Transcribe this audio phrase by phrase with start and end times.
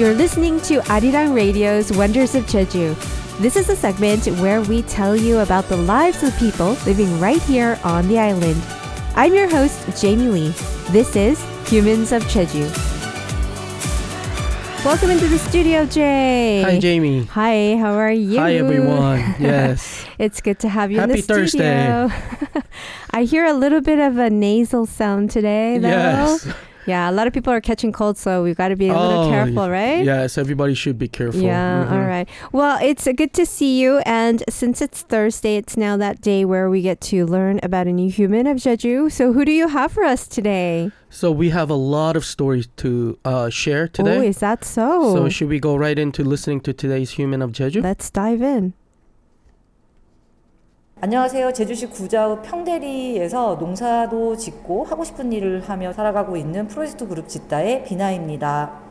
[0.00, 2.96] You're listening to Arirang Radio's Wonders of Jeju.
[3.38, 7.42] This is a segment where we tell you about the lives of people living right
[7.42, 8.62] here on the island.
[9.14, 10.48] I'm your host, Jamie Lee.
[10.88, 12.64] This is Humans of Jeju.
[14.86, 16.62] Welcome into the studio, Jay.
[16.62, 17.24] Hi, Jamie.
[17.24, 18.38] Hi, how are you?
[18.38, 19.18] Hi, everyone.
[19.38, 20.06] Yes.
[20.18, 22.08] It's good to have you in Happy the studio.
[22.08, 22.62] Thursday.
[23.10, 25.88] I hear a little bit of a nasal sound today, though.
[25.88, 26.48] yes.
[26.86, 29.24] Yeah, a lot of people are catching cold, so we've got to be a little
[29.24, 30.04] Oh, careful, right?
[30.04, 31.40] Yes, everybody should be careful.
[31.42, 31.92] Yeah, Mhm.
[31.92, 32.28] all right.
[32.52, 33.98] Well, it's good to see you.
[34.06, 37.92] And since it's Thursday, it's now that day where we get to learn about a
[37.92, 39.10] new human of Jeju.
[39.12, 40.90] So, who do you have for us today?
[41.10, 44.18] So we have a lot of stories to uh, share today.
[44.18, 45.12] Oh, is that so?
[45.14, 47.82] So should we go right into listening to today's Human of Jeju?
[47.82, 48.74] Let's dive in.
[51.02, 51.54] 안녕하세요.
[51.54, 58.89] 제주시 구자읍 평대리에서 농사도 짓고 하고 싶은 일을 하며 살아가고 있는 프로젝트 그룹 짓다의 비나입니다.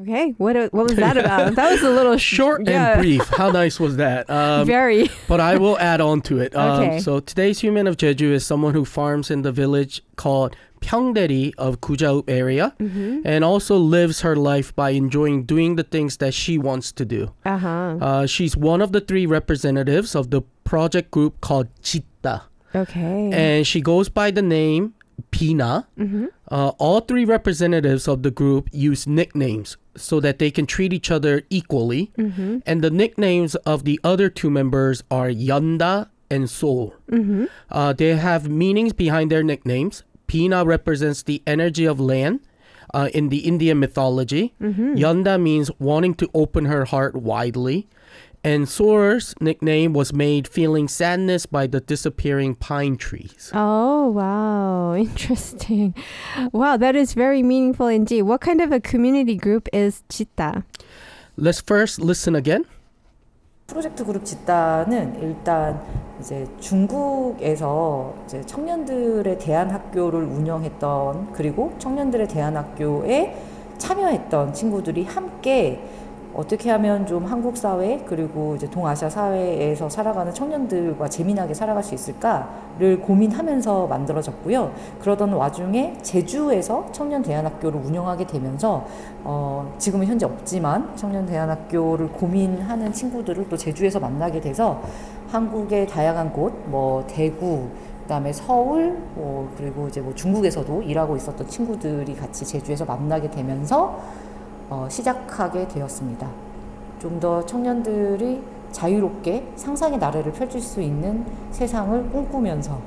[0.00, 1.54] Okay, what what was that about?
[1.54, 3.28] that was a little Short yeah, and brief.
[3.28, 4.28] How nice was that?
[4.34, 5.08] Um, Very.
[5.28, 6.54] but I will add on to it.
[6.56, 6.98] Um, Okay.
[7.00, 11.80] So today's human of Jeju is someone who farms in the village called Pyeongdaeri of
[11.80, 13.20] Gujaup area, Mm-hmm.
[13.24, 17.32] and also lives her life by enjoying doing the things that she wants to do.
[17.44, 17.96] Uh huh.
[18.00, 22.42] Uh, she's one of the three representatives of the project group called Jitda,
[22.74, 23.30] Okay.
[23.32, 24.94] and she goes by the name
[25.34, 25.86] Vina.
[25.98, 26.26] mm-hmm.
[26.48, 31.10] Uh, all three representatives of the group use nicknames so that they can treat each
[31.10, 32.12] other equally.
[32.18, 32.58] Mm-hmm.
[32.66, 36.94] And the nicknames of the other two members are Yunda and Sol.
[37.10, 37.46] Mm-hmm.
[37.70, 40.04] Uh, they have meanings behind their nicknames.
[40.28, 42.40] Vina represents the energy of land
[42.92, 44.54] uh, in the Indian mythology.
[44.60, 44.94] Mm-hmm.
[44.94, 47.86] Yunda means wanting to open her heart widely.
[48.46, 53.50] And Sor's nickname was made feeling sadness by the disappearing pine trees.
[53.54, 54.94] Oh, wow.
[54.94, 55.94] Interesting.
[56.52, 58.22] Wow, that is very meaningful indeed.
[58.22, 60.64] What kind of a community group is Chita?
[61.38, 62.66] Let's first listen again.
[63.66, 65.80] 프로젝트 그룹 짓다는 일단
[66.20, 73.34] 이제 중국에서 이제 청년들의 대안 학교를 운영했던 그리고 청년들의 대안 학교에
[73.78, 75.82] 참여했던 친구들이 함께
[76.34, 83.00] 어떻게 하면 좀 한국 사회 그리고 이제 동아시아 사회에서 살아가는 청년들과 재미나게 살아갈 수 있을까를
[83.00, 84.72] 고민하면서 만들어졌고요.
[85.00, 88.84] 그러던 와중에 제주에서 청년 대안학교를 운영하게 되면서
[89.22, 94.82] 어, 지금은 현재 없지만 청년 대안학교를 고민하는 친구들을 또 제주에서 만나게 돼서
[95.28, 97.68] 한국의 다양한 곳, 뭐 대구,
[98.02, 103.98] 그다음에 서울, 뭐 그리고 이제 뭐 중국에서도 일하고 있었던 친구들이 같이 제주에서 만나게 되면서
[104.70, 106.28] 어, 시작하게 되었습니다.
[107.00, 108.42] 좀 더 청년들이
[108.72, 112.78] 자유롭게 상상의 나래를 펼칠 수 있는 세상을 꿈꾸면서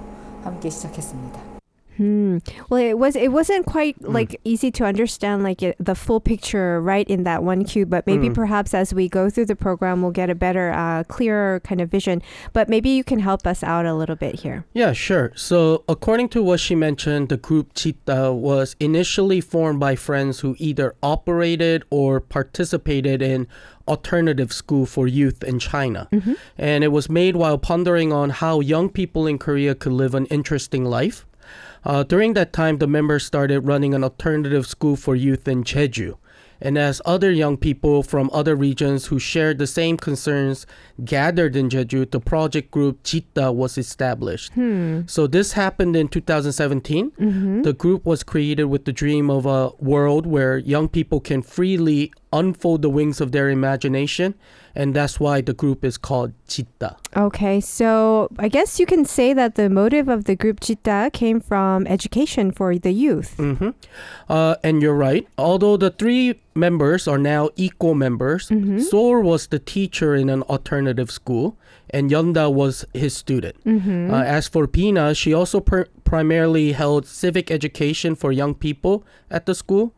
[0.43, 1.46] 함께 시작했습니다.
[1.97, 2.37] Hmm.
[2.69, 4.13] Well, it was it wasn't quite Mm.
[4.13, 8.05] like easy to understand like it, the full picture right in that one cube, but
[8.05, 8.35] maybe Mm.
[8.35, 11.89] perhaps as we go through the program, we'll get a better, uh, clearer kind of
[11.89, 12.21] vision.
[12.53, 14.65] But maybe you can help us out a little bit here.
[14.73, 15.31] Yeah, sure.
[15.35, 20.55] So, according to what she mentioned, the group Jitda was initially formed by friends who
[20.59, 23.47] either operated or participated in
[23.87, 26.09] alternative school for youth in China.
[26.57, 30.25] And it was made while pondering on how young people in Korea could live an
[30.27, 31.25] interesting life.
[31.87, 36.17] Uh, during that time, the members started running an alternative school for youth in Jeju.
[36.59, 40.65] And as other young people from other regions who shared the same concerns
[41.05, 44.51] gathered in Jeju, the project group Jitda was established.
[44.53, 45.01] Hmm.
[45.05, 47.11] So this happened in 2017.
[47.11, 47.61] Mm-hmm.
[47.61, 52.11] The group was created with the dream of a world where young people can freely
[52.33, 54.35] unfold the wings of their imagination,
[54.75, 56.97] and that's why the group is called Jitda.
[57.15, 61.39] Okay, so I guess you can say that the motive of the group Jitda came
[61.39, 63.35] from education for the youth.
[63.37, 63.69] hmm
[64.29, 65.25] Uh, and you're right.
[65.37, 68.81] Although the three members are now equal members, Mhm.
[68.81, 71.55] Sol was the teacher in an alternative school,
[71.89, 73.55] and Yunda was his student.
[73.65, 74.13] Mm-hmm.
[74.13, 79.45] Uh, as for Vina, she also per- primarily held civic education for young people at
[79.45, 79.93] the school.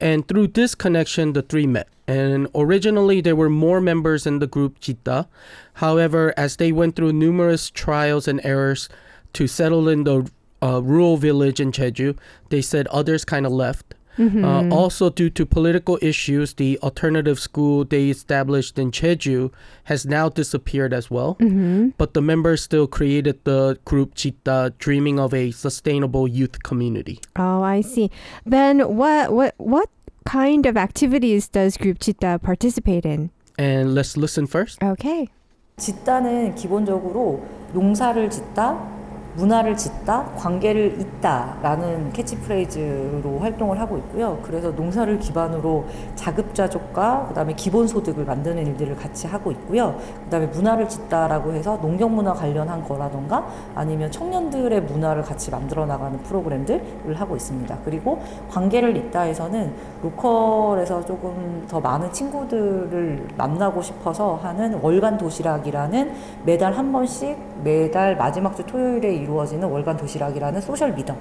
[0.00, 1.88] And through this connection, the three met.
[2.06, 5.26] And originally, there were more members in the group Jitda.
[5.74, 8.88] However, as they went through numerous trials and errors
[9.34, 10.30] to settle in the
[10.62, 12.16] uh, rural village in Jeju,
[12.50, 13.94] they said others kind of left.
[14.18, 14.44] Mm-hmm.
[14.44, 19.50] Uh, also, due to political issues, the alternative school they established in Jeju
[19.84, 21.36] has now disappeared as well.
[21.40, 21.90] Mm-hmm.
[21.98, 27.20] But the members still created the group Jitda, dreaming of a sustainable youth community.
[27.36, 28.10] Oh, I see.
[28.44, 29.88] Then what what what
[30.24, 33.30] kind of activities does Group Jitda participate in?
[33.58, 34.82] And let's listen first.
[34.82, 35.28] Okay.
[35.76, 39.03] 짓다는 기본적으로 농사를 짓다,
[39.36, 44.38] 문화를 짓다, 관계를 잇다라는 캐치프레이즈로 활동을 하고 있고요.
[44.42, 45.84] 그래서 농사를 기반으로
[46.14, 49.96] 자급자족과 그다음에 기본 소득을 만드는 일들을 같이 하고 있고요.
[50.24, 57.14] 그다음에 문화를 짓다라고 해서 농경 문화 관련한 거라던가 아니면 청년들의 문화를 같이 만들어 나가는 프로그램들을
[57.14, 57.78] 하고 있습니다.
[57.84, 58.20] 그리고
[58.50, 59.72] 관계를 잇다에서는
[60.02, 66.12] 로컬에서 조금 더 많은 친구들을 만나고 싶어서 하는 월간 도시락이라는
[66.44, 71.16] 매달 한 번씩 매달 마지막 주 토요일에 이루어지는 월간 도시락이라는 소셜 미덕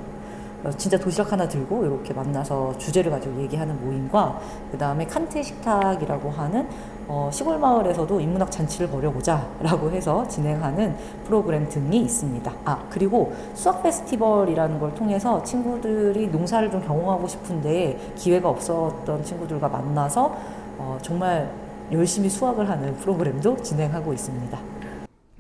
[0.64, 4.40] 어, 진짜 도시락 하나 들고 이렇게 만나서 주제를 가지고 얘기하는 모임과
[4.72, 6.68] 그 다음에 칸테 식탁이라고 하는
[7.08, 10.96] 어, 시골 마을에서도 인문학 잔치를 벌여보자라고 해서 진행하는
[11.26, 12.54] 프로그램 등이 있습니다.
[12.64, 20.34] 아 그리고 수학 페스티벌이라는 걸 통해서 친구들이 농사를 좀 경험하고 싶은데 기회가 없었던 친구들과 만나서
[20.78, 21.52] 어, 정말
[21.92, 24.73] 열심히 수학을 하는 프로그램도 진행하고 있습니다.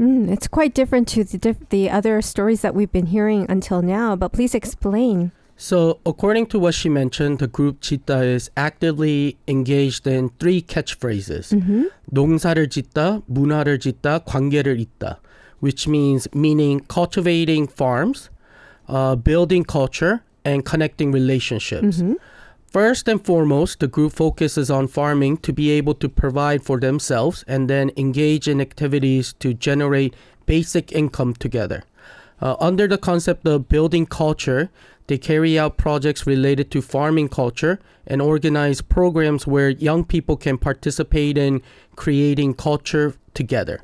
[0.03, 3.81] Mm, it's quite different to the, diff- the other stories that we've been hearing until
[3.81, 5.31] now, but please explain.
[5.55, 11.53] So, according to what she mentioned, the group Jitda is actively engaged in three catchphrases.
[11.55, 11.83] Mm-hmm.
[12.11, 15.19] 농사를 짓다, 문화를 짓다, 관계를 잇다,
[15.61, 18.29] which means meaning cultivating farms,
[18.89, 22.01] uh, building culture, and connecting relationships.
[22.01, 22.13] Mm-hmm.
[22.73, 27.43] First and foremost, the group focuses on farming to be able to provide for themselves
[27.47, 30.15] and then engage in activities to generate
[30.47, 31.83] basic income together.
[32.41, 34.71] Uh, under the concept of building culture,
[35.05, 40.57] they carry out projects related to farming culture and organize programs where young people can
[40.57, 41.61] participate in
[41.95, 43.79] creating culture together.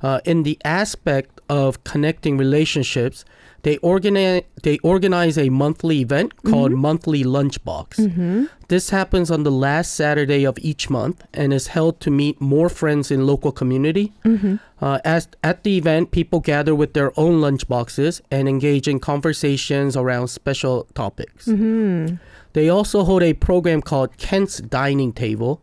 [0.00, 3.26] Uh, in the aspect of connecting relationships,
[3.62, 6.80] they organize they organize a monthly event called mm-hmm.
[6.80, 7.96] Monthly Lunchbox.
[7.96, 8.44] Mm-hmm.
[8.68, 12.68] This happens on the last Saturday of each month and is held to meet more
[12.68, 14.12] friends in local community.
[14.24, 14.56] Mm-hmm.
[14.80, 19.96] Uh, as at the event, people gather with their own lunchboxes and engage in conversations
[19.96, 21.46] around special topics.
[22.54, 25.60] They also hold a program called Kant's Dining Table,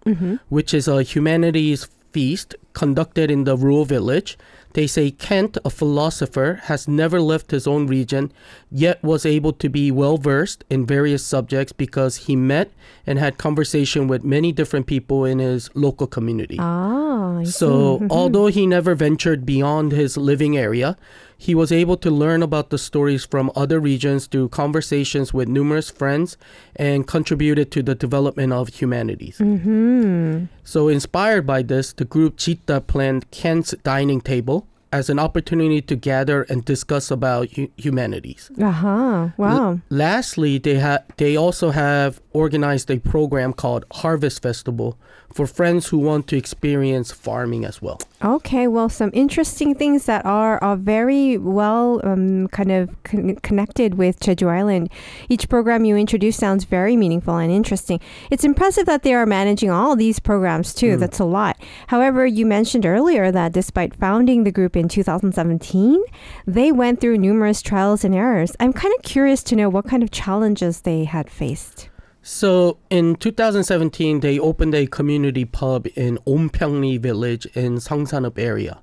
[0.50, 4.38] which is a humanities feast conducted in the rural village.
[4.74, 8.32] They say Kant, a philosopher, has never left his own region,
[8.72, 12.72] yet was able to be well versed in various subjects because he met
[13.08, 16.58] and had conversation with many different people in his local community.
[16.60, 20.98] Ah, So, although he never ventured beyond his living area,
[21.42, 25.90] he was able to learn about the stories from other regions through conversations with numerous
[25.90, 26.36] friends
[26.76, 29.38] and contributed to the development of humanities.
[29.38, 30.46] Mm-hmm.
[30.66, 35.96] So, inspired by this, the group Jitda planned Kant's dining table as an opportunity to
[35.96, 38.50] gather and discuss about hu- humanities.
[38.62, 39.30] Uh-huh.
[39.38, 39.80] Wow.
[39.90, 44.98] Lastly, they ha- they also have organized a program called Harvest Festival
[45.34, 48.00] for friends who want to experience farming as well.
[48.24, 53.94] Okay, well, some interesting things that are, are very well um, kind of con- connected
[53.96, 54.90] with Jeju Island.
[55.30, 58.00] Each program you introduce sounds very meaningful and interesting.
[58.32, 60.98] It's impressive that they are managing all these programs too.
[60.98, 61.62] That's a lot.
[61.88, 66.04] However, you mentioned earlier that despite founding the group in 2017,
[66.48, 68.56] they went through numerous trials and errors.
[68.60, 71.90] I'm kind of curious to know what kind of challenges they had faced.
[72.22, 78.80] So in 2017, they opened a community pub in Ompyeongri village in Sangsanup area.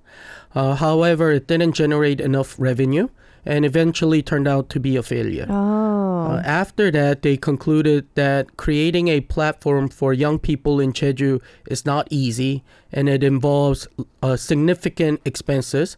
[0.54, 3.08] Uh, however, it didn't generate enough revenue
[3.46, 5.46] and eventually turned out to be a failure.
[5.48, 6.32] Oh.
[6.32, 11.87] Uh, after that, they concluded that creating a platform for young people in Jeju is
[11.87, 13.87] not easy and it involves
[14.23, 15.97] uh, significant expenses.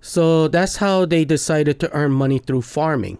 [0.00, 3.18] So that's how they decided to earn money through farming.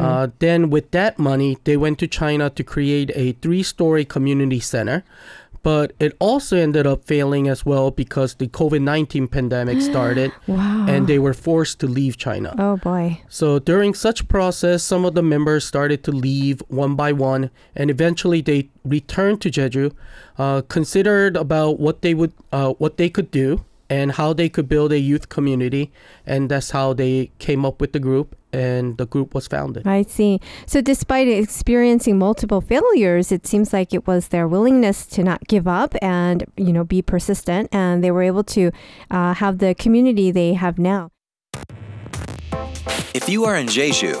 [0.00, 4.58] Uh, then, with that money, they went to China to create a three story community
[4.58, 5.04] center.
[5.62, 10.86] But it also ended up failing as well because the COVID 19 pandemic started wow.
[10.88, 12.54] and they were forced to leave China.
[12.58, 13.20] oh boy.
[13.28, 17.90] So during such process, some of the members started to leave one by one, and
[17.90, 19.92] eventually they returned to Jeju,
[20.38, 24.68] uh, considered about what they would, uh, what they could do, and how they could
[24.68, 25.92] build a youth community,
[26.24, 29.86] and that's how they came up with the group, and the group was founded.
[29.86, 30.40] I see.
[30.64, 35.66] So, despite experiencing multiple failures, it seems like it was their willingness to not give
[35.66, 38.70] up and you know be persistent, and they were able to
[39.10, 41.10] uh, have the community they have now.
[43.12, 44.14] If you are in Jeju,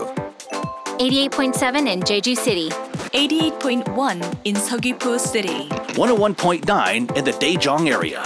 [0.98, 2.68] 88.7 in Jeju City.
[3.10, 5.68] 88.1 in Seogwipo City.
[5.94, 8.20] 101.9 in the Daejeong area.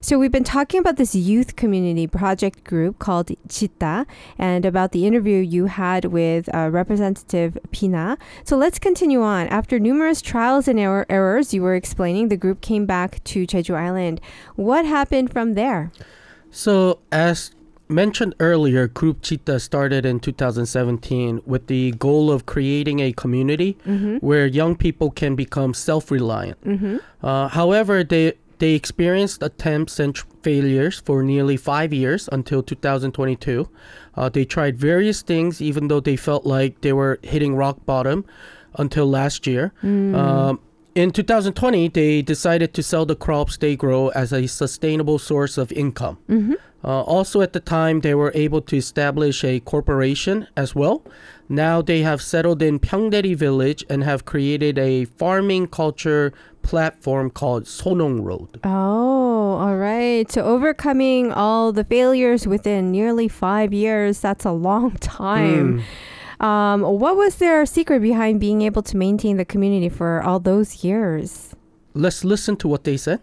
[0.00, 4.04] So we've been talking about this youth community project group called Jitda
[4.36, 8.18] and about the interview you had with uh, Representative Vina.
[8.42, 9.46] So let's continue on.
[9.46, 13.74] After numerous trials and er- errors, you were explaining the group came back to Jeju
[13.74, 14.20] Island.
[14.56, 15.92] What happened from there?
[16.50, 17.52] So as
[17.94, 23.76] mentioned earlier, Group Jitda started in 2017 with the goal of creating a community
[24.20, 26.58] where young people can become self reliant.
[27.22, 33.68] Uh, however, they they experienced attempts and tr- failures for nearly five years until 2022.
[34.16, 38.24] Uh, they tried various things, even though they felt like they were hitting rock bottom
[38.78, 39.72] until last year.
[40.14, 40.60] Um,
[40.94, 45.72] in 2020, they decided to sell the crops they grow as a sustainable source of
[45.72, 46.16] income.
[46.84, 51.02] Uh, also, at the time, they were able to establish a corporation as well.
[51.48, 57.64] Now they have settled in Pyeongdaeri village and have created a farming culture platform called
[57.64, 58.60] Sonong Road.
[58.64, 60.30] Oh, all right.
[60.30, 65.82] So overcoming all the failures within nearly five years, that's a long time.
[66.40, 70.84] Um, what was their secret behind being able to maintain the community for all those
[70.84, 71.54] years?
[71.94, 73.20] Let's listen to what they said.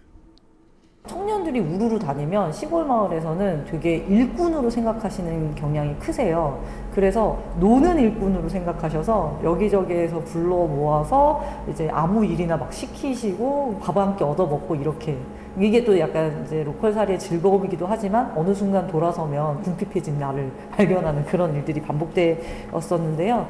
[1.07, 6.59] 청년들이 우르르 다니면 시골 마을에서는 되게 일꾼으로 생각하시는 경향이 크세요.
[6.93, 14.23] 그래서 노는 일꾼으로 생각하셔서 여기저기에서 불러 모아서 이제 아무 일이나 막 시키시고 밥 한 끼
[14.23, 15.17] 얻어 먹고 이렇게
[15.59, 21.55] 이게 또 약간 이제 로컬 살이의 즐거움이기도 하지만 어느 순간 돌아서면 궁핍해진 나를 발견하는 그런
[21.55, 23.47] 일들이 반복되었었는데요.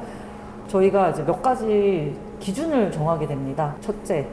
[0.68, 3.74] 저희가 이제 몇 가지 기준을 정하게 됩니다.
[3.80, 4.26] 첫째,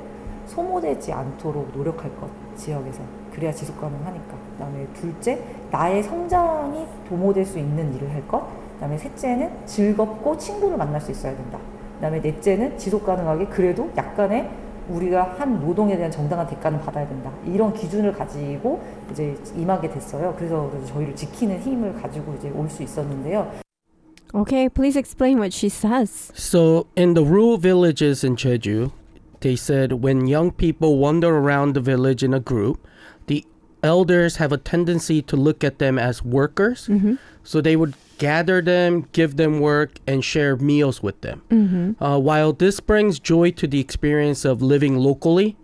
[0.45, 3.01] 소모되지 않도록 노력할 것 지역에서
[3.33, 4.37] 그래야 지속 가능하니까.
[4.53, 8.45] 그다음에 둘째 나의 성장이 도모될 수 있는 일을 할 것.
[8.75, 11.57] 그다음에 셋째는 즐겁고 친구를 만날 수 있어야 된다.
[11.95, 14.49] 그다음에 넷째는 지속 가능하게 그래도 약간의
[14.89, 17.31] 우리가 한 노동에 대한 정당한 대가는 받아야 된다.
[17.45, 20.33] 이런 기준을 가지고 이제 임하게 됐어요.
[20.37, 23.51] 그래서 저희를 지키는 힘을 가지고 이제 올 수 있었는데요.
[24.33, 26.31] Okay, please explain what she says.
[26.35, 28.91] So, in the rural villages in Jeju,
[29.41, 32.88] they said when young people wander around the village in a group,
[33.27, 33.46] the
[33.84, 36.88] elders have a tendency to look at them as workers.
[36.88, 37.15] Mm-hmm.
[37.43, 41.41] So, they would gather them, give them work, and share meals with them.
[41.50, 42.03] Mm-hmm.
[42.03, 45.58] Uh, while this brings joy to the experience of living locally,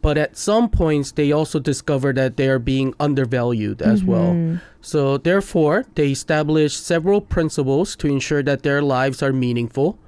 [0.00, 4.10] but at some points they also discover that they are being undervalued as mm-hmm.
[4.10, 4.60] well.
[4.80, 9.98] So therefore, they establish several principles to ensure that their lives are meaningful.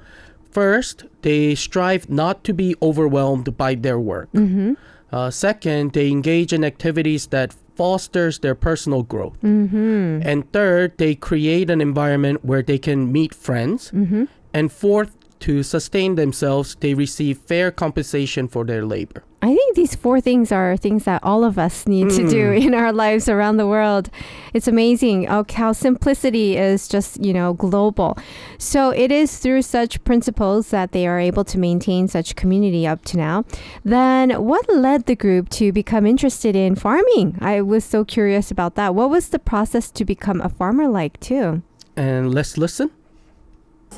[0.51, 4.33] First, they strive not to be overwhelmed by their work.
[4.33, 4.75] Mm-hmm.
[5.13, 9.41] Uh, second, they engage in activities that fosters their personal growth.
[9.41, 10.21] Mm-hmm.
[10.25, 13.91] And third, they create an environment where they can meet friends.
[13.93, 14.25] Mm-hmm.
[14.53, 19.23] And fourth, to sustain themselves, they receive fair compensation for their labor.
[19.41, 22.65] I think these four things are things that all of us need to do mm.
[22.67, 24.11] in our lives around the world.
[24.53, 28.19] It's amazing how, how simplicity is just, you know, global.
[28.59, 33.05] So it is through such principles that they are able to maintain such community up
[33.07, 33.45] to now.
[33.85, 37.39] Then what led the group to become interested in farming?
[37.41, 38.97] I was so curious about that.
[38.97, 41.63] What was the process to become a farmer like too?
[41.97, 42.91] And let's listen.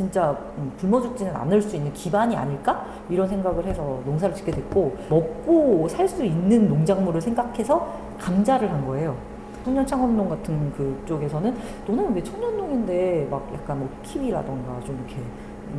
[0.00, 4.97] 진짜 음, 굶어 죽지는 않을 수 있는 기반이 아닐까 이런 생각을 해서 농사를 짓게 됐고
[5.11, 7.87] 먹고 살 수 있는 농작물을 생각해서
[8.19, 9.14] 감자를 한 거예요.
[9.62, 11.54] 청년 창업농 같은 그쪽에서는
[11.87, 15.23] 너는 왜 청년농인데 막 약간 뭐 키위라던가 좀 이렇게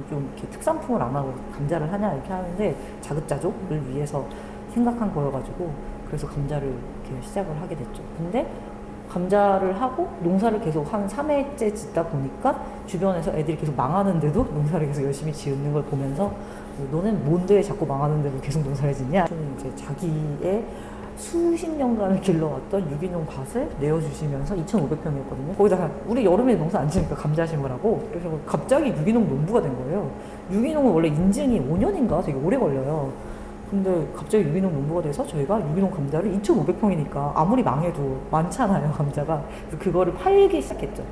[0.07, 4.23] 좀 이렇게 특산품을 안 하고 감자를 하냐 이렇게 하는데 자급자족을 위해서
[4.69, 5.69] 생각한 거여가지고
[6.07, 8.03] 그래서 감자를 이렇게 시작을 하게 됐죠.
[8.17, 8.47] 근데
[9.11, 15.33] 감자를 하고 농사를 계속 한 3회째 짓다 보니까 주변에서 애들이 계속 망하는데도 농사를 계속 열심히
[15.33, 16.31] 지는 걸 보면서
[16.91, 19.25] 너는 뭔데 자꾸 망하는데도 계속 농사를 짓냐?
[19.25, 20.65] 저는 이제 자기의
[21.17, 25.57] 수십 년간을 길러왔던 유기농 밭을 내어주시면서 2,500평이었거든요.
[25.57, 30.09] 거기다가 우리 여름에 농사 안 지니까 감자 심으라고 그래서 갑자기 유기농 농부가 된 거예요.
[30.51, 33.11] 유기농은 원래 인증이 5년인가 되게 오래 걸려요.
[33.71, 39.43] 근데 갑자기 유기농 농부가 돼서 저희가 유기농 감자를 2,500평이니까 아무리 망해도 많잖아요, 감자가.
[39.69, 41.03] 그래서 그거를 팔기 시작했죠.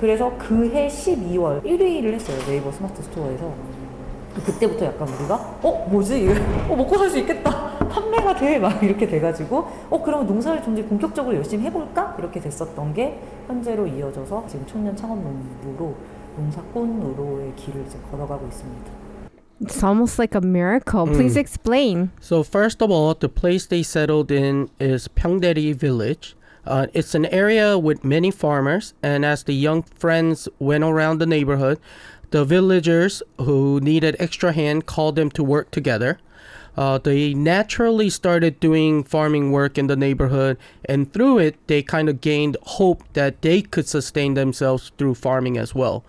[0.00, 3.52] 그래서 그해 12월 1위를 했어요, 네이버 스마트 스토어에서.
[4.44, 6.34] 그때부터 약간 우리가 어 뭐지 이거
[6.68, 10.84] 어 먹고 살 수 있겠다 판매가 돼 막 이렇게 돼가지고 어 그러면 농사를 좀 이제
[10.84, 15.94] 본격적으로 열심히 해볼까 이렇게 됐었던 게 현재로 이어져서 지금 청년 창업 농부로
[16.36, 19.05] 농사꾼으로의 길을 이제 걸어가고 있습니다.
[19.60, 21.06] It's almost like a miracle.
[21.06, 22.10] Please explain.
[22.20, 26.36] So first of all, the place they settled in is Pyeongdaeri village.
[26.66, 31.26] Uh, it's an area with many farmers, and as the young friends went around the
[31.26, 31.78] neighborhood,
[32.30, 36.18] the villagers who needed extra hand called them to work together.
[36.76, 42.08] Uh, they naturally started doing farming work in the neighborhood, and through it, they kind
[42.08, 46.04] of gained hope that they could sustain themselves through farming as well.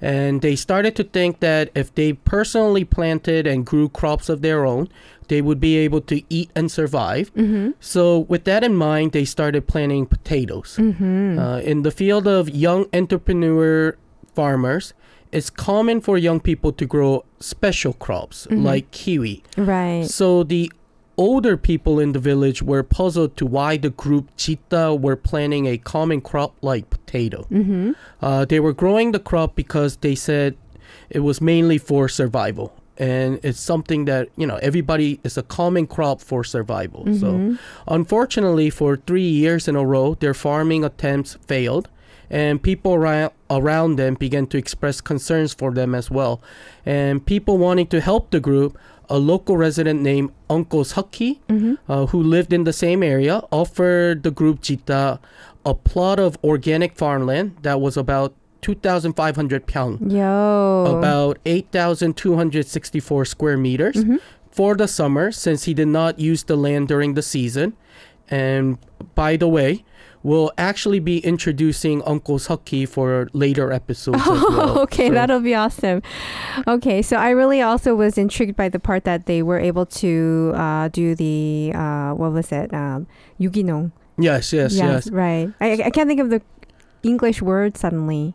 [0.00, 4.64] And they started to think that if they personally planted and grew crops of their
[4.64, 4.88] own,
[5.28, 7.32] they would be able to eat and survive.
[7.34, 7.72] Mm-hmm.
[7.80, 10.76] So, with that in mind, they started planting potatoes.
[10.78, 11.38] Mm-hmm.
[11.38, 13.96] Uh, in the field of young entrepreneur
[14.34, 14.94] farmers,
[15.32, 18.64] it's common for young people to grow special crops mm-hmm.
[18.64, 19.42] like kiwi.
[19.56, 20.06] Right.
[20.06, 20.72] So the
[21.18, 25.76] older people in the village were puzzled to why the group Jitda were planting a
[25.76, 27.46] common crop like potato.
[27.50, 27.92] Mm-hmm.
[28.22, 30.56] Uh, they were growing the crop because they said
[31.10, 32.72] it was mainly for survival.
[32.96, 37.04] And it's something that, you know, everybody is a common crop for survival.
[37.16, 37.56] So,
[37.86, 41.88] unfortunately, for three years in a row, their farming attempts failed
[42.30, 46.42] and people around them began to express concerns for them as well.
[46.84, 48.76] And people wanting to help the group,
[49.08, 51.40] a local resident named Uncle Saki,
[51.88, 55.18] uh, who lived in the same area, offered the group Jitda
[55.64, 60.96] a plot of organic farmland that was about 2,500 pyong, Yo.
[60.98, 63.96] about 8,264 square meters
[64.50, 67.74] for the summer since he did not use the land during the season.
[68.30, 68.78] And
[69.14, 69.84] by the way,
[70.22, 74.78] we'll actually be introducing Uncle Saki for later episodes as well.
[74.80, 76.02] okay, So- that'll be awesome.
[76.66, 80.52] Okay, so I really also was intrigued by the part that they were able to
[80.54, 82.72] uh, do the uh, what was it?
[82.74, 83.06] Um,
[83.40, 83.92] yuginong.
[84.18, 85.08] Yes, yes, yes.
[85.10, 85.52] right.
[85.60, 86.42] I, I can't think of the
[87.02, 88.34] English word suddenly.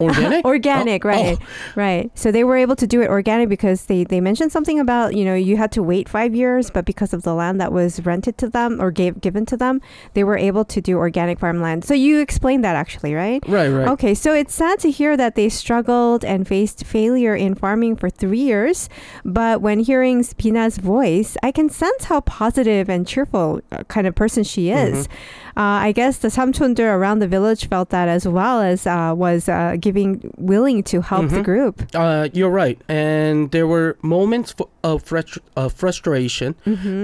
[0.00, 0.44] Organic?
[0.44, 1.46] organic, Oh, right, oh.
[1.76, 2.10] right.
[2.14, 5.24] So they were able to do it organic because they they mentioned something about you
[5.24, 8.38] know you had to wait five years, but because of the land that was rented
[8.38, 9.80] to them or gave given to them,
[10.14, 11.84] they were able to do organic farmland.
[11.84, 13.42] So you explained that actually, right?
[13.48, 13.88] Right, right.
[13.88, 18.10] Okay, so it's sad to hear that they struggled and faced failure in farming for
[18.10, 18.88] three years.
[19.24, 24.14] But when hearing Vina's voice, I can sense how positive and cheerful uh, kind of
[24.14, 25.06] person she is.
[25.06, 25.10] Uh,
[25.56, 29.76] I guess the samchonder around the village felt that as well as uh, was uh,
[29.80, 31.82] giving willing to help the group.
[31.94, 32.78] Uh, you're right.
[32.88, 36.54] And there were moments f- of frust- uh, frustration,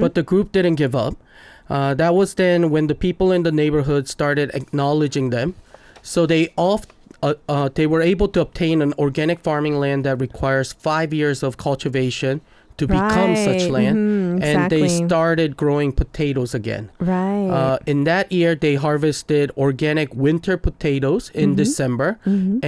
[0.01, 1.17] but the group didn't give up.
[1.71, 5.55] Uh, that was then when the people in the neighborhood started acknowledging them.
[6.03, 6.85] So they off,
[7.23, 11.43] uh, uh, they were able to obtain an organic farming land that requires five years
[11.43, 12.41] of cultivation
[12.83, 13.71] to become such Right.
[13.71, 13.97] land.
[13.97, 16.91] Mhm, And they started growing potatoes again.
[16.99, 17.49] Right.
[17.49, 22.19] Uh, in that year, they harvested organic winter potatoes in December,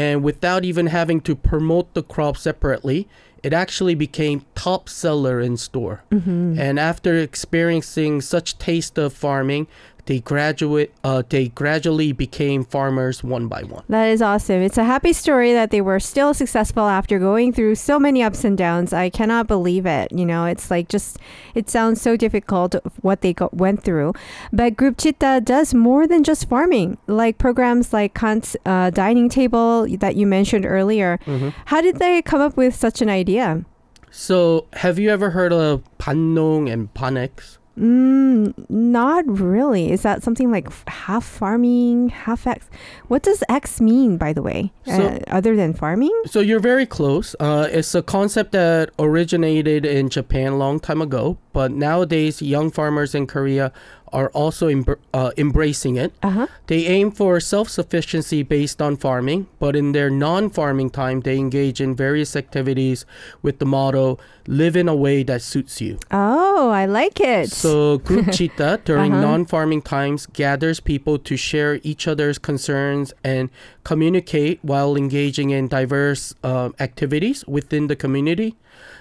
[0.05, 3.09] and without even having to promote the crop separately,
[3.42, 5.96] it actually became top seller in store.
[6.11, 9.66] And after experiencing such taste of farming,
[10.07, 10.93] they graduate.
[11.03, 13.85] Uh, they gradually became farmers one by one.
[13.88, 14.62] That is awesome.
[14.62, 18.45] It's a happy story that they were still successful after going through so many ups
[18.45, 18.93] and downs.
[18.93, 20.12] I cannot believe it.
[20.12, 21.19] You know, it's like just,
[21.55, 24.12] it sounds so difficult what they go, went through.
[24.53, 29.87] But Group Jitda does more than just farming, like programs like Kant's uh, dining table
[29.99, 31.19] that you mentioned earlier.
[31.67, 33.64] How did they come up with such an idea?
[34.11, 37.59] So, have you ever heard of Panong and Panex?
[37.78, 39.90] Mm, not really.
[39.90, 42.66] Is that something like half farming, half X?
[43.08, 46.12] What does X mean, by the way, So- uh, other than farming?
[46.26, 47.34] So you're very close.
[47.40, 52.70] Uh, it's a concept that originated in Japan a long time ago, but nowadays young
[52.70, 53.72] farmers in Korea
[54.14, 56.12] are also embr uh, embracing it.
[56.22, 56.46] Uh huh.
[56.68, 61.94] They aim for self-sufficiency based on farming, but in their non-farming time, they engage in
[61.96, 63.05] various activities
[63.42, 67.50] with the motto "Live in a way that suits you." Oh, I like it.
[67.50, 69.20] So Group Jitda during Uh-huh.
[69.29, 73.50] non-farming times gathers people to share each other's concerns and
[73.85, 78.55] communicate while engaging in diverse uh, activities within the community.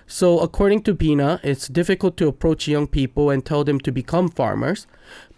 [0.08, 4.30] So according to Vina, it's difficult to approach young people and tell them to become
[4.30, 4.86] farmers.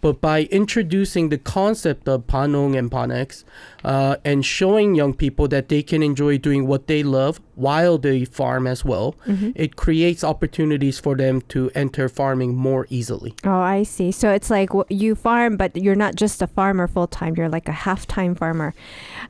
[0.00, 3.44] But by introducing the concept of panong and panex
[3.84, 8.24] uh, and showing young people that they can enjoy doing what they love while they
[8.24, 9.50] farm as well, mm-hmm.
[9.54, 13.34] it creates opportunities for them to enter farming more easily.
[13.44, 14.12] oh, I see.
[14.12, 17.34] So it's like you farm, but you're not just a farmer full time.
[17.36, 18.74] You're like a half time farmer.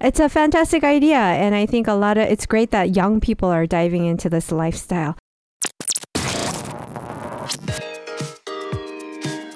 [0.00, 3.48] It's a fantastic idea, and I think a lot of it's great that young people
[3.48, 5.16] are diving into this lifestyle.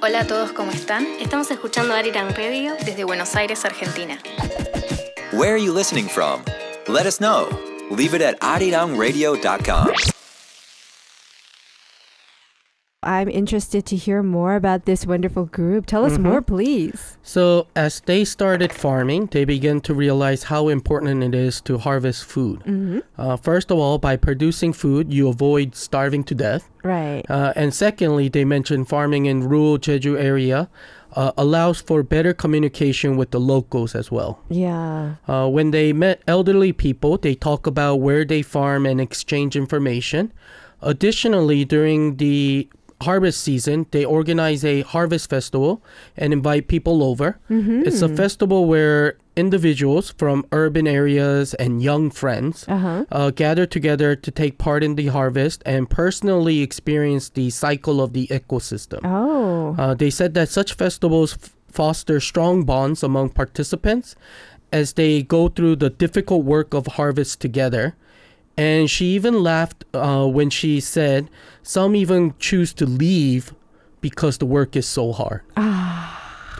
[0.02, 1.06] Hola a todos, ¿cómo están?
[1.20, 4.18] Estamos escuchando Arirang Radio desde Buenos Aires, Argentina.
[5.33, 6.42] Where are you listening from?
[6.88, 7.48] Let us know.
[7.90, 10.19] Leave it at arirangradio.com.
[13.02, 15.86] I'm interested to hear more about this wonderful group.
[15.86, 16.22] Tell us Mhm.
[16.22, 17.16] more, please.
[17.22, 22.24] So, as they started farming, they began to realize how important it is to harvest
[22.26, 22.60] food.
[22.66, 26.68] hmm Uh, first of all, by producing food, you avoid starving to death.
[26.84, 27.24] Right.
[27.30, 30.68] Uh, and secondly, they mentioned farming in rural Jeju area
[31.16, 34.40] uh, allows for better communication with the locals as well.
[34.50, 35.14] Yeah.
[35.26, 40.32] Uh, when they met elderly people, they talk about where they farm and exchange information.
[40.82, 42.66] Additionally, during the
[43.02, 45.82] harvest season, they organize a harvest festival
[46.16, 47.38] and invite people over.
[47.50, 47.82] Mm-hmm.
[47.86, 53.04] It's a festival where individuals from urban areas and young friends Uh-huh.
[53.10, 58.12] uh, gather together to take part in the harvest and personally experience the cycle of
[58.12, 59.00] the ecosystem.
[59.04, 59.74] Oh.
[59.78, 64.14] Uh, they said that such festivals f- foster strong bonds among participants
[64.72, 67.94] as they go through the difficult work of harvest together.
[68.61, 71.31] And she even laughed uh, when she said
[71.62, 73.55] some even choose to leave
[74.03, 75.40] because the work is so hard.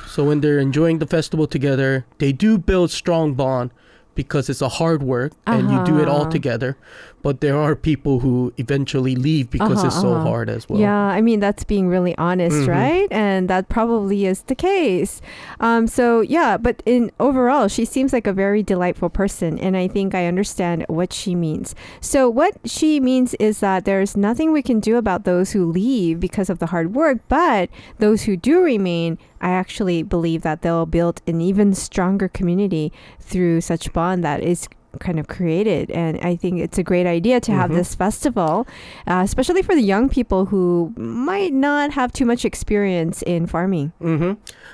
[0.09, 3.71] So when they're enjoying the festival together, they do build strong bond
[4.15, 6.31] because it's a hard work and you do it all Uh-huh.
[6.39, 6.77] together.
[7.23, 10.25] But there are people who eventually leave because Uh-huh, it's so uh-huh.
[10.29, 10.81] hard as well.
[10.81, 12.69] Yeah, I mean that's being really honest, Mhm.
[12.69, 13.09] right?
[13.11, 15.21] And that probably is the case.
[15.61, 19.87] Um, so yeah, but in overall, she seems like a very delightful person, and I
[19.89, 21.75] think I understand what she means.
[22.01, 26.21] So what she means is that there's nothing we can do about those who leave
[26.21, 30.87] because of the hard work, but those who do remain, I actually believe that they'll
[30.87, 35.90] build an even stronger community through such bond that is kind of created.
[35.90, 37.76] And i think it's a great idea to have Mhm.
[37.76, 38.66] this festival
[39.07, 43.92] uh, especially for the young people who might not have too much experience in farming.
[44.00, 44.33] Hmm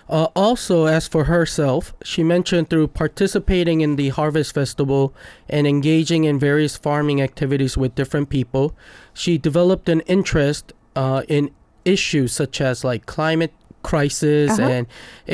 [0.09, 5.13] Uh, also, as for herself, she mentioned through participating in the Harvest Festival
[5.51, 8.73] and engaging in various farming activities with different people,
[9.13, 11.51] she developed an interest uh, in
[11.85, 13.53] issues such as like climate
[13.91, 14.69] crisis Uh-huh.
[14.75, 14.85] and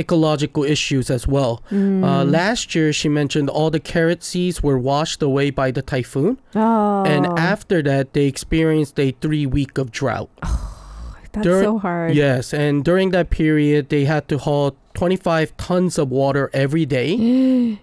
[0.03, 1.53] ecological issues as well.
[1.71, 2.05] Mm.
[2.05, 6.35] Uh, last year, she mentioned all the carrot seeds were washed away by the typhoon,
[6.55, 10.29] oh and after that, they experienced a three week of drought.
[11.33, 15.97] that's dur- so hard Yes, and during that period, they had to haul 25 tons
[15.99, 17.11] of water every day.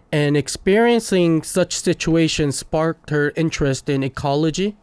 [0.11, 4.75] and experiencing such situations sparked her interest in ecology.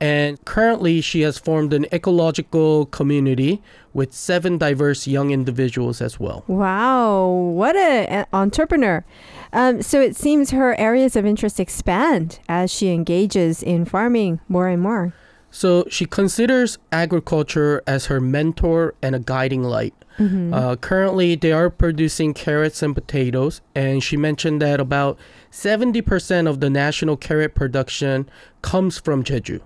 [0.00, 3.60] And currently, she has formed an ecological community
[3.92, 6.44] with seven diverse young individuals as well.
[6.46, 9.04] Wow, what a, an entrepreneur.
[9.52, 14.68] Um, so it seems her areas of interest expand as she engages in farming more
[14.68, 15.14] and more.
[15.50, 19.94] So she considers agriculture as her mentor and a guiding light.
[20.20, 25.16] Uh, currently, they are producing carrots and potatoes, and she mentioned that about
[25.52, 28.28] 70% of the national carrot production
[28.62, 29.60] comes from Jeju.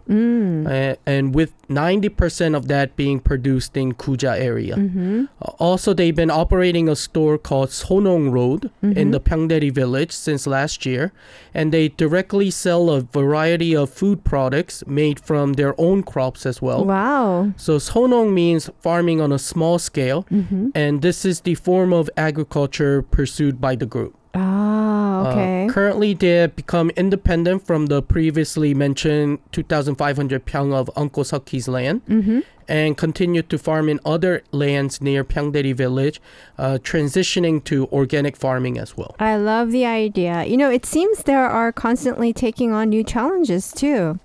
[0.67, 4.77] Uh, and with 90% of that being produced in Kuja area.
[5.41, 10.47] Uh, also, they've been operating a store called Sonong Road in the Pyeongdaeri village since
[10.47, 11.13] last year,
[11.55, 16.61] and they directly sell a variety of food products made from their own crops as
[16.61, 16.85] well.
[16.85, 17.53] Wow.
[17.57, 20.27] So Sonong means farming on a small scale,
[20.75, 24.15] and this is the form of agriculture pursued by the group.
[24.35, 25.67] Ah, Uh, okay.
[25.71, 32.01] currently, they have become independent from the previously mentioned 2,500 pyong of Uncle Seokhee's land
[32.09, 32.41] mm-hmm.
[32.67, 36.21] and continue to farm in other lands near Pyeongdaeri village,
[36.59, 39.15] uh, transitioning to organic farming as well.
[39.21, 40.45] I love the idea.
[40.45, 44.19] You know, it seems there are constantly taking on new challenges too.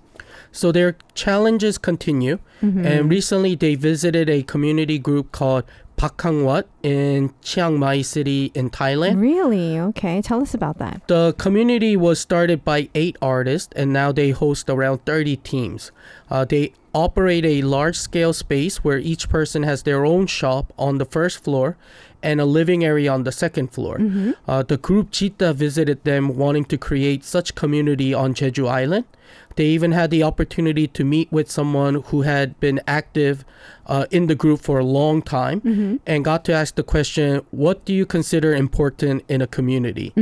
[0.50, 2.84] So their challenges continue, Mm-hmm.
[2.86, 5.62] and recently they visited a community group called
[5.98, 9.20] Baan Kang Wat in Chiang Mai City in Thailand.
[9.20, 9.78] Really?
[9.78, 10.22] Okay.
[10.22, 11.02] Tell us about that.
[11.08, 15.90] The community was started by eight artists, and now they host around 30 teams.
[16.30, 20.98] Uh, they operate a large scale space where each person has their own shop on
[20.98, 21.76] the first floor
[22.22, 23.98] and a living area on the second floor.
[24.46, 29.04] Uh, the group Jitda visited them wanting to create such community on Jeju Island.
[29.56, 33.44] They even had the opportunity to meet with someone who had been active
[33.86, 37.84] uh, in the group for a long time and got to ask the question, What
[37.84, 40.12] do you consider important in a community?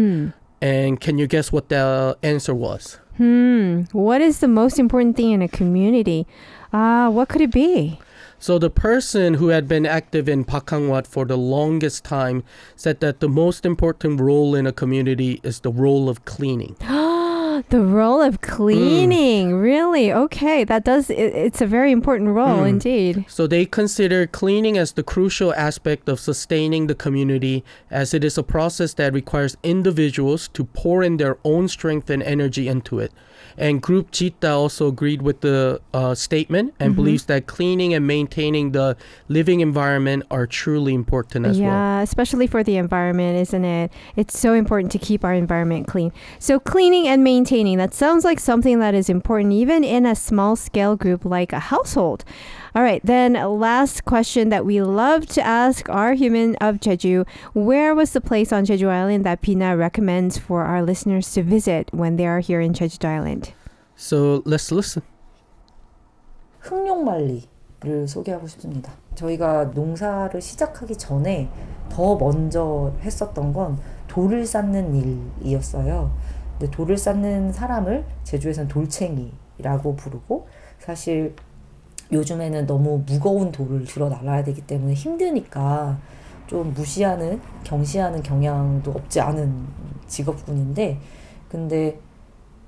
[0.63, 2.99] And can you guess what the answer was?
[3.19, 3.83] Hmm.
[3.93, 6.27] What is the most important thing in a community?
[6.73, 7.99] Ah, what could it be?
[8.47, 12.45] So the person who had been active in Baan Kang Wat for the longest time
[12.77, 16.77] said that the most important role in a community is the role of cleaning.
[17.71, 20.13] the role of cleaning, really?
[20.13, 21.11] Okay, that does.
[21.11, 22.69] It, it's a very important role Mm.
[22.69, 23.25] indeed.
[23.27, 28.39] So they consider cleaning as the crucial aspect of sustaining the community, as it is
[28.39, 33.11] a process that requires individuals to pour in their own strength and energy into it.
[33.59, 37.03] And Group Jitda also agreed with the uh, statement and Mm-hmm.
[37.03, 38.97] believes that cleaning and maintaining the
[39.29, 41.69] living environment are truly important as well.
[41.69, 43.91] yeah, especially for the environment, isn't it?
[44.15, 46.13] It's so important to keep our environment clean.
[46.39, 50.55] So, cleaning and maintaining, that sounds like something that is important even in a small
[50.57, 52.25] scale group like a household.
[52.77, 57.95] All right, then last question that we love to ask our human of Jeju Where
[57.95, 62.17] was the place on Jeju Island that Pina recommends for our listeners to visit when
[62.17, 63.55] they are here in Jeju Island?
[63.97, 65.03] So let's listen.
[66.61, 68.93] 흑룡말리를 소개하고 싶습니다.
[69.15, 71.49] 저희가 농사를 시작하기 전에
[71.89, 76.13] 더 먼저 했었던 건 돌을 쌓는 일이었어요.
[76.59, 80.47] 근데 돌을 쌓는 사람을 제주에서는 돌챙이라고 부르고
[80.79, 81.35] 사실
[82.13, 85.99] 요즘에는 너무 무거운 돌을 들어 날아야 되기 때문에 힘드니까
[86.47, 89.53] 좀 무시하는 경시하는 경향도 없지 않은
[90.07, 90.99] 직업군인데
[91.49, 91.99] 근데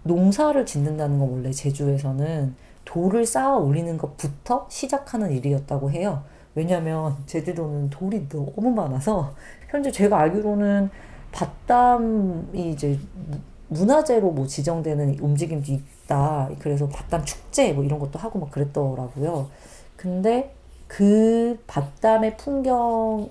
[0.02, 6.22] 농사를 짓는다는 건 원래 제주에서는 돌을 쌓아 올리는 것부터 시작하는 일이었다고 해요.
[6.54, 9.34] 왜냐면 제주도는 돌이 너무 많아서
[9.68, 10.88] 현재 제가 알기로는
[11.30, 16.48] 밭담이 이제 무- 문화재로 뭐 지정되는 움직임도 있다.
[16.58, 19.48] 그래서 밭담 축제 뭐 이런 것도 하고 막 그랬더라고요.
[19.96, 20.54] 근데
[20.86, 23.28] 그 밭담의 풍경을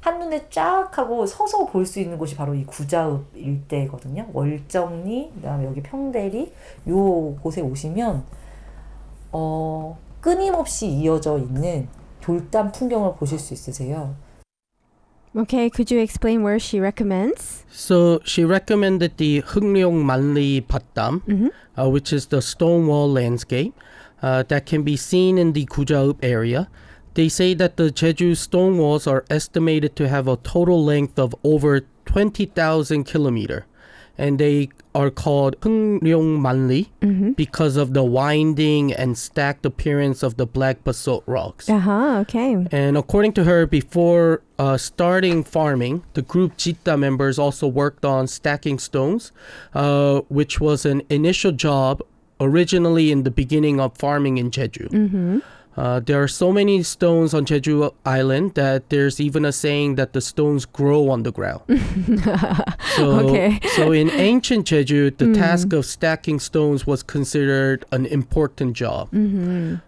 [0.00, 4.28] 한눈에 쫙 하고 서서 볼 수 있는 곳이 바로 이 구자읍 일대거든요.
[4.32, 6.52] 월정리, 그다음에 여기 평대리
[6.88, 8.24] 요 곳에 오시면
[9.32, 11.88] 어 끊임없이 이어져 있는
[12.20, 14.14] 돌담 풍경을 보실 수 있으세요.
[15.38, 17.64] Okay, could you explain where she recommends?
[17.70, 23.72] So she recommended the Hungryong Manli Patdam, uh, which is the stone wall landscape
[24.20, 26.68] uh, that can be seen in the Gujaup area.
[27.14, 31.36] They say that the Jeju stone walls are estimated to have a total length of
[31.44, 33.64] over 20,000 kilometer.
[34.18, 36.90] And they are called Hungryong Manli
[37.36, 41.70] because of the winding and stacked appearance of the black basalt rocks.
[41.70, 42.66] Uh huh, okay.
[42.72, 48.26] And according to her, before uh, starting farming, the group Jitda members also worked on
[48.26, 49.30] stacking stones,
[49.72, 52.02] uh, which was an initial job
[52.40, 55.42] originally in the beginning of farming in Jeju.
[55.78, 60.12] Uh, there are so many stones on Jeju Island that there's even a saying that
[60.12, 61.62] the stones grow on the ground.
[62.96, 63.60] so, Okay.
[63.76, 69.08] so in ancient Jeju, the task of stacking stones was considered an important job.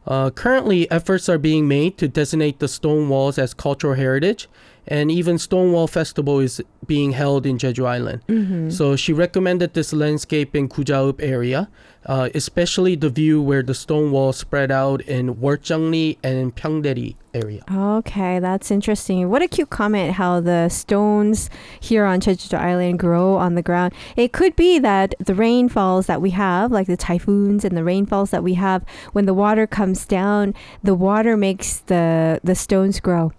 [0.07, 4.49] Uh, currently, efforts are being made to designate the stone walls as cultural heritage,
[4.87, 8.73] and even Stonewall Festival is being held in Jeju Island.
[8.73, 11.69] So she recommended this landscape in Kujaup area,
[12.07, 17.63] uh, especially the view where the stone walls spread out in Woljeongri and Pyeongdaeri area.
[17.71, 19.29] Okay, that's interesting.
[19.29, 23.93] What a cute comment how the stones here on Jeju Island grow on the ground.
[24.17, 28.31] It could be that the rainfalls that we have, like the typhoons and the rainfalls
[28.31, 33.33] that we have, when the water comes down, the water makes the the stones grow.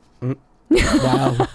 [0.71, 1.47] Wow.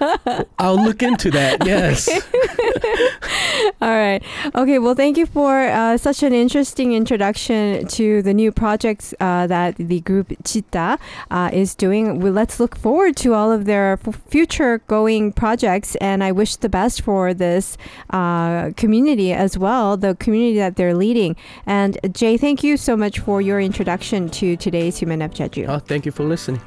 [0.58, 1.66] I'll look into that.
[1.66, 2.08] Yes.
[3.80, 4.22] All right.
[4.54, 4.78] Okay.
[4.78, 9.76] Well, thank you for uh, such an interesting introduction to the new projects uh, that
[9.76, 10.98] the group Jitda
[11.30, 12.20] uh, is doing.
[12.20, 16.56] Well, let's look forward to all of their f- future going projects, and I wish
[16.56, 17.76] the best for this
[18.10, 21.36] uh, community as well, the community that they're leading.
[21.66, 25.68] And Jay, thank you so much for your introduction to today's Human of Jeju.
[25.68, 26.60] Oh, thank you for listening.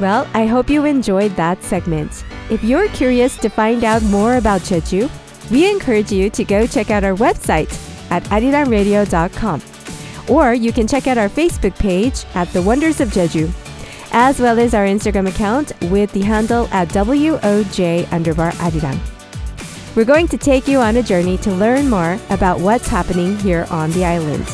[0.00, 2.24] Well, I hope you enjoyed that segment.
[2.50, 5.10] If you're curious to find out more about Jeju,
[5.50, 7.70] we encourage you to go check out our website
[8.10, 9.62] at arirangradio.com.
[10.28, 13.50] Or you can check out our Facebook page at The Wonders of Jeju,
[14.12, 18.98] as well as our Instagram account with the handle at WOJ underbar Arirang.
[19.94, 23.66] We're going to take you on a journey to learn more about what's happening here
[23.70, 24.46] on the island.